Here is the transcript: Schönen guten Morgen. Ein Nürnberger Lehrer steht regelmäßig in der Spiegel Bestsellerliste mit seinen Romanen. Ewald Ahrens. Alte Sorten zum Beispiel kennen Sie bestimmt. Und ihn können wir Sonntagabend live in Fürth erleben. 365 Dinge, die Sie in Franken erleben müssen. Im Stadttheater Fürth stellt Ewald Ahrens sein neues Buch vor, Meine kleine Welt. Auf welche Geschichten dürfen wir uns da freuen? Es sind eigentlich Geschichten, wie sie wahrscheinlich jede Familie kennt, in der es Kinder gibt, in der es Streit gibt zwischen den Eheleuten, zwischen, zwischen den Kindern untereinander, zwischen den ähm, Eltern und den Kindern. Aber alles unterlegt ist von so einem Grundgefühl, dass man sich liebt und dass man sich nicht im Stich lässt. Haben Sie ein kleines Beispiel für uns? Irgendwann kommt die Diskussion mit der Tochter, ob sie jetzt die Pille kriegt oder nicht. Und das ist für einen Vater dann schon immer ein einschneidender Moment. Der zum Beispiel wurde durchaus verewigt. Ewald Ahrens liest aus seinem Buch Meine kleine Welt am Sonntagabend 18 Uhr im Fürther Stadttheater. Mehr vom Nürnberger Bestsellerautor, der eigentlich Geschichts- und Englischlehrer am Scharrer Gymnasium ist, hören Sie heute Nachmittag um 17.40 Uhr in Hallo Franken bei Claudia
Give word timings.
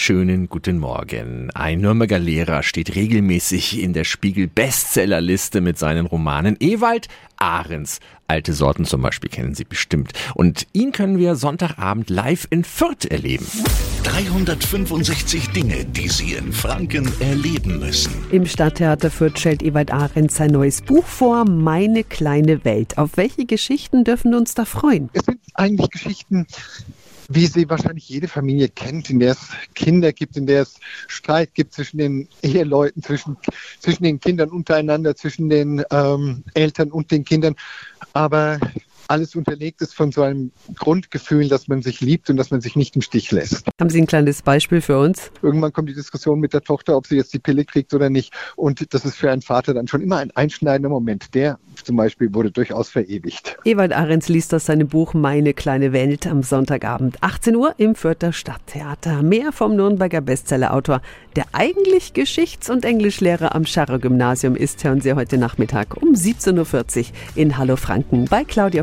Schönen 0.00 0.48
guten 0.48 0.78
Morgen. 0.78 1.50
Ein 1.54 1.80
Nürnberger 1.80 2.20
Lehrer 2.20 2.62
steht 2.62 2.94
regelmäßig 2.94 3.82
in 3.82 3.94
der 3.94 4.04
Spiegel 4.04 4.46
Bestsellerliste 4.46 5.60
mit 5.60 5.76
seinen 5.76 6.06
Romanen. 6.06 6.56
Ewald 6.60 7.08
Ahrens. 7.36 7.98
Alte 8.28 8.52
Sorten 8.52 8.84
zum 8.84 9.02
Beispiel 9.02 9.28
kennen 9.28 9.56
Sie 9.56 9.64
bestimmt. 9.64 10.12
Und 10.36 10.68
ihn 10.72 10.92
können 10.92 11.18
wir 11.18 11.34
Sonntagabend 11.34 12.10
live 12.10 12.46
in 12.48 12.62
Fürth 12.62 13.06
erleben. 13.10 13.44
365 14.04 15.50
Dinge, 15.50 15.84
die 15.84 16.08
Sie 16.08 16.34
in 16.34 16.52
Franken 16.52 17.10
erleben 17.18 17.80
müssen. 17.80 18.12
Im 18.30 18.46
Stadttheater 18.46 19.10
Fürth 19.10 19.40
stellt 19.40 19.64
Ewald 19.64 19.92
Ahrens 19.92 20.36
sein 20.36 20.52
neues 20.52 20.80
Buch 20.80 21.06
vor, 21.06 21.44
Meine 21.44 22.04
kleine 22.04 22.64
Welt. 22.64 22.98
Auf 22.98 23.16
welche 23.16 23.46
Geschichten 23.46 24.04
dürfen 24.04 24.30
wir 24.30 24.38
uns 24.38 24.54
da 24.54 24.64
freuen? 24.64 25.10
Es 25.12 25.24
sind 25.24 25.40
eigentlich 25.54 25.90
Geschichten, 25.90 26.46
wie 27.28 27.46
sie 27.46 27.68
wahrscheinlich 27.68 28.08
jede 28.08 28.26
Familie 28.26 28.68
kennt, 28.70 29.10
in 29.10 29.20
der 29.20 29.32
es 29.32 29.50
Kinder 29.74 30.12
gibt, 30.14 30.36
in 30.38 30.46
der 30.46 30.62
es 30.62 30.80
Streit 31.08 31.54
gibt 31.54 31.74
zwischen 31.74 31.98
den 31.98 32.28
Eheleuten, 32.42 33.02
zwischen, 33.02 33.36
zwischen 33.80 34.02
den 34.02 34.18
Kindern 34.18 34.48
untereinander, 34.48 35.14
zwischen 35.14 35.50
den 35.50 35.84
ähm, 35.90 36.42
Eltern 36.54 36.90
und 36.90 37.10
den 37.10 37.24
Kindern. 37.24 37.54
Aber 38.14 38.58
alles 39.08 39.34
unterlegt 39.34 39.80
ist 39.82 39.94
von 39.94 40.12
so 40.12 40.22
einem 40.22 40.52
Grundgefühl, 40.76 41.48
dass 41.48 41.66
man 41.68 41.82
sich 41.82 42.00
liebt 42.00 42.30
und 42.30 42.36
dass 42.36 42.50
man 42.50 42.60
sich 42.60 42.76
nicht 42.76 42.94
im 42.94 43.02
Stich 43.02 43.32
lässt. 43.32 43.66
Haben 43.80 43.90
Sie 43.90 44.00
ein 44.00 44.06
kleines 44.06 44.42
Beispiel 44.42 44.80
für 44.80 44.98
uns? 44.98 45.30
Irgendwann 45.42 45.72
kommt 45.72 45.88
die 45.88 45.94
Diskussion 45.94 46.40
mit 46.40 46.52
der 46.52 46.62
Tochter, 46.62 46.96
ob 46.96 47.06
sie 47.06 47.16
jetzt 47.16 47.32
die 47.32 47.38
Pille 47.38 47.64
kriegt 47.64 47.94
oder 47.94 48.10
nicht. 48.10 48.32
Und 48.56 48.92
das 48.94 49.04
ist 49.04 49.16
für 49.16 49.30
einen 49.30 49.42
Vater 49.42 49.74
dann 49.74 49.88
schon 49.88 50.02
immer 50.02 50.18
ein 50.18 50.30
einschneidender 50.32 50.90
Moment. 50.90 51.34
Der 51.34 51.58
zum 51.84 51.96
Beispiel 51.96 52.32
wurde 52.34 52.50
durchaus 52.50 52.90
verewigt. 52.90 53.56
Ewald 53.64 53.92
Ahrens 53.92 54.28
liest 54.28 54.52
aus 54.52 54.66
seinem 54.66 54.88
Buch 54.88 55.14
Meine 55.14 55.54
kleine 55.54 55.92
Welt 55.92 56.26
am 56.26 56.42
Sonntagabend 56.42 57.22
18 57.22 57.56
Uhr 57.56 57.74
im 57.78 57.94
Fürther 57.94 58.32
Stadttheater. 58.32 59.22
Mehr 59.22 59.52
vom 59.52 59.76
Nürnberger 59.76 60.20
Bestsellerautor, 60.20 61.00
der 61.36 61.46
eigentlich 61.52 62.12
Geschichts- 62.12 62.68
und 62.68 62.84
Englischlehrer 62.84 63.54
am 63.54 63.64
Scharrer 63.64 63.98
Gymnasium 63.98 64.56
ist, 64.56 64.82
hören 64.84 65.00
Sie 65.00 65.14
heute 65.14 65.38
Nachmittag 65.38 65.96
um 66.02 66.14
17.40 66.14 66.98
Uhr 66.98 67.04
in 67.36 67.56
Hallo 67.56 67.76
Franken 67.76 68.26
bei 68.26 68.44
Claudia 68.44 68.82